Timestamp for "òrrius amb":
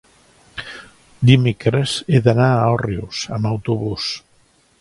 2.79-3.51